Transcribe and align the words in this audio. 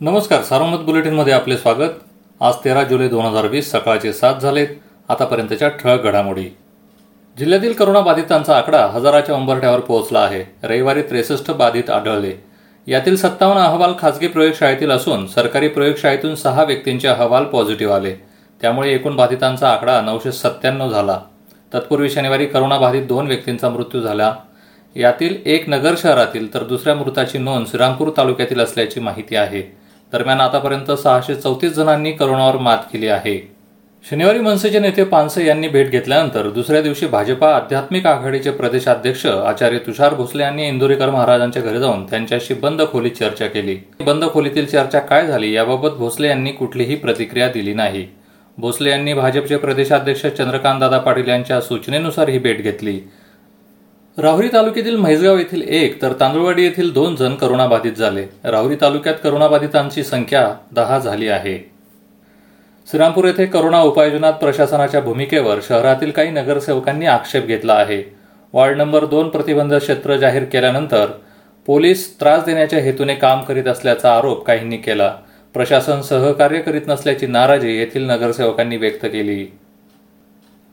नमस्कार 0.00 0.42
सारोमत 0.42 0.78
बुलेटिनमध्ये 0.78 1.32
आपले 1.32 1.56
स्वागत. 1.56 1.90
आज 2.40 2.54
तेरा 2.64 2.82
जुलै 2.82 3.08
दोन 3.08 3.24
हजार 3.24 3.46
वीस 3.46 3.70
सकाळचे 3.72 4.12
सात 4.12 4.34
झालेत. 4.34 4.66
आतापर्यंतच्या 5.08 5.68
ठळक 5.68 6.02
घडामोडी. 6.02 6.44
जिल्ह्यातील 7.38 7.72
करोनाबाधितांचा 7.72 8.56
आकडा 8.56 8.86
हजाराच्या 8.86 9.34
उंबरठ्यावर 9.34 9.80
पोहोचला 9.80 10.18
आहे. 10.18 10.44
रविवारी 10.62 11.02
त्रेसष्ट 11.02 11.50
बाधित 11.50 11.90
आढळले. 11.90 12.32
यातील 12.86 13.16
सत्तावन्न 13.16 13.62
अहवाल 13.62 13.92
खासगी 13.98 14.26
प्रयोगशाळेतील 14.26 14.90
असून 14.90 15.26
सरकारी 15.26 15.68
प्रयोगशाळेतून 15.68 16.34
सहा 16.34 16.64
व्यक्तींचे 16.64 17.08
अहवाल 17.08 17.44
पॉझिटिव्ह 17.44 17.94
आले. 17.94 18.14
त्यामुळे 18.60 18.94
एकूण 18.94 19.16
बाधितांचा 19.16 19.70
आकडा 19.70 20.00
नऊशे 20.00 20.32
सत्त्याण्णव 20.32 20.90
झाला. 20.90 21.20
तत्पूर्वी 21.74 22.10
शनिवारी 22.10 22.46
करोनाबाधित 22.46 23.02
दोन 23.02 23.26
व्यक्तींचा 23.26 23.68
मृत्यू 23.68 24.00
झाला. 24.00 24.34
यातील 24.96 25.36
एक 25.44 25.68
नगर 25.68 25.94
शहरातील 25.98 26.54
तर 26.54 26.64
दुसऱ्या 26.64 26.94
मृताची 26.94 27.38
नोंद 27.38 27.66
श्रीरामपूर 27.66 28.10
तालुक्यातील 28.16 28.60
असल्याची 28.60 29.00
माहिती 29.00 29.36
आहे. 29.36 29.83
दरम्यान 30.14 30.40
आतापर्यंत 30.40 30.90
सहाशे 30.92 31.34
चौतीस 31.34 31.72
जणांनी 31.72 32.10
करोनावर 32.12 32.56
मात 32.56 32.78
केली 32.92 33.08
आहे. 33.08 33.38
शनिवारी 34.04 34.38
मनसेचे 34.38 34.78
नेते 34.78 35.04
पानसे 35.04 35.44
यांनी 35.46 35.68
भेट 35.68 35.90
घेतल्यानंतर 35.90 36.48
दुसऱ्या 36.50 36.82
दिवशी 36.82 37.06
भाजपा 37.06 37.48
आध्यात्मिक 37.54 38.06
आघाडीचे 38.06 38.50
प्रदेशाध्यक्ष 38.50 39.24
आचार्य 39.26 39.78
तुषार 39.78 40.14
भोसले 40.14 40.42
यांनी 40.42 40.66
इंदोरीकर 40.68 41.10
महाराजांच्या 41.10 41.62
घरी 41.62 41.78
जाऊन 41.78 42.04
त्यांच्याशी 42.06 42.54
बंद 42.54 42.82
खोलीत 42.92 43.12
चर्चा 43.12 43.46
केली. 43.46 43.76
बंद 44.00 44.24
खोलीतील 44.32 44.66
चर्चा 44.66 44.98
काय 44.98 45.26
झाली 45.26 45.52
याबाबत 45.52 45.96
भोसले 45.98 46.28
यांनी 46.28 46.52
कुठलीही 46.52 46.96
प्रतिक्रिया 46.96 47.48
दिली 47.48 47.74
नाही. 47.74 48.06
भोसले 48.58 48.90
यांनी 48.90 49.14
भाजपचे 49.14 49.56
प्रदेशाध्यक्ष 49.56 50.26
चंद्रकांत 50.26 50.80
दादा 50.80 50.98
पाटील 50.98 51.28
यांच्या 51.28 51.60
सूचनेनुसार 51.60 52.28
ही 52.28 52.38
भेट 52.38 52.62
घेतली. 52.62 52.98
राहुरी 54.18 54.48
तालुक्यातील 54.48 54.96
म्हैसगाव 54.96 55.38
येथील 55.38 55.62
एक 55.62 56.02
तर 56.02 56.12
तांदुळवाडी 56.12 56.64
येथील 56.64 56.92
दोन 56.92 57.16
जण 57.16 57.34
करोनाबाधित 57.34 57.92
झाले. 57.92 58.26
राहुरी 58.44 58.76
तालुक्यात 58.80 59.14
करोनाबाधितांची 59.24 60.02
संख्या 60.02 60.54
दहा 60.72 60.98
झाली 60.98 61.28
आहे. 61.28 61.70
श्रीरामपूर 62.90 63.24
येथे 63.24 63.46
करोना 63.46 63.80
उपाययोजनात 63.80 64.32
प्रशासनाच्या 64.32 65.00
भूमिकेवर 65.00 65.58
शहरातील 65.62 66.10
काही 66.10 66.30
नगरसेवकांनी 66.30 67.06
आक्षेप 67.06 67.46
घेतला 67.46 67.74
आहे. 67.74 68.02
वार्ड 68.52 68.76
नंबर 68.76 69.04
दोन 69.04 69.28
प्रतिबंध 69.28 69.74
क्षेत्र 69.74 70.16
जाहीर 70.16 70.44
केल्यानंतर 70.44 71.06
पोलीस 71.66 72.20
त्रास 72.20 72.44
देण्याच्या 72.44 72.78
हेतूने 72.78 73.14
काम 73.14 73.42
करीत 73.42 73.64
असल्याचा 73.64 74.16
आरोप 74.16 74.46
काहींनी 74.46 74.76
केला. 74.76 75.16
प्रशासन 75.54 76.00
सहकार्य 76.00 76.60
करीत 76.60 76.82
नसल्याची 76.86 77.26
नाराजी 77.26 77.78
येथील 77.78 78.10
नगरसेवकांनी 78.10 78.76
व्यक्त 78.76 79.04
केली. 79.04 79.46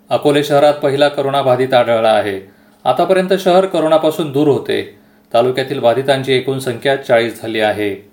अकोले 0.09 0.43
शहरात 0.43 0.73
पहिला 0.73 1.07
करोनाबाधित 1.07 1.73
आढळला 1.73 2.09
आहे. 2.09 2.60
आतापर्यंत 2.85 3.33
शहर 3.39 3.65
करोनापासून 3.65 4.31
दूर 4.31 4.47
होते. 4.47 4.95
तालुक्यातील 5.33 5.79
बाधितांची 5.79 6.33
एकूण 6.33 6.59
संख्या 6.59 6.95
चाळीस 6.95 7.41
झाली 7.41 7.59
आहे. 7.59 8.09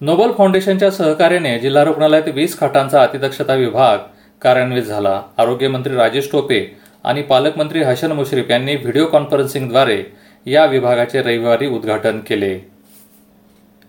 नोबल 0.00 0.32
फाउंडेशनच्या 0.32 0.90
सहकार्याने 0.90 1.58
जिल्हा 1.58 1.84
रुग्णालयात 1.84 2.28
वीस 2.34 2.60
खाटांचा 2.60 3.02
अतिदक्षता 3.02 3.54
विभाग 3.54 3.98
कार्यान्वित 4.42 4.82
झाला. 4.82 5.22
आरोग्यमंत्री 5.38 5.94
राजेश 5.94 6.28
टोपे 6.32 6.76
आणि 7.04 7.22
पालकमंत्री 7.22 7.82
हसन 7.82 8.12
मुश्रीफ 8.12 8.50
यांनी 8.50 8.76
व्हिडिओ 8.76 9.06
कॉन्फरन्सिंगद्वारे 9.06 10.04
या 10.46 10.64
विभागाचे 10.64 11.22
रविवारी 11.22 11.66
उद्घाटन 11.66 12.18
केले. 12.18 12.58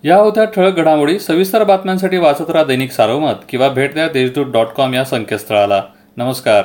या 0.04 0.16
होत्या 0.16 0.44
ठळक 0.44 0.76
घडामोडी 0.76 1.20
सविस्तर 1.20 1.64
बातम्यांसाठी 1.64 2.18
वाचत 2.18 2.50
राहा 2.50 2.64
दैनिक 2.64 2.92
सारोमत 2.92 3.36
किंवा 3.50 3.70
भेट 3.70 3.94
द्या 3.94 4.08
देशदूत 4.08 4.46
डॉट 4.46 4.68
कॉम 4.68 4.94
या 4.94 5.04
संकेतस्थळाला. 5.04 5.84
नमस्कार. 6.18 6.64